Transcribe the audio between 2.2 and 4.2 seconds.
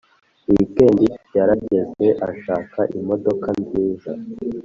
ashaka imodoka nziza